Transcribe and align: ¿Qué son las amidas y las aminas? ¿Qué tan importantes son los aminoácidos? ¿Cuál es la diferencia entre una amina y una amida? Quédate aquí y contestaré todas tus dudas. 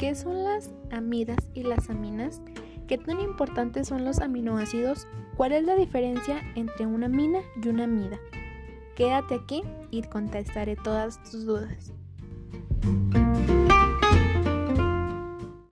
¿Qué 0.00 0.14
son 0.14 0.44
las 0.44 0.70
amidas 0.90 1.36
y 1.52 1.62
las 1.62 1.90
aminas? 1.90 2.40
¿Qué 2.88 2.96
tan 2.96 3.20
importantes 3.20 3.88
son 3.88 4.06
los 4.06 4.20
aminoácidos? 4.20 5.06
¿Cuál 5.36 5.52
es 5.52 5.64
la 5.64 5.76
diferencia 5.76 6.40
entre 6.54 6.86
una 6.86 7.04
amina 7.04 7.40
y 7.62 7.68
una 7.68 7.84
amida? 7.84 8.18
Quédate 8.96 9.34
aquí 9.34 9.62
y 9.90 10.00
contestaré 10.04 10.76
todas 10.76 11.22
tus 11.24 11.44
dudas. 11.44 11.92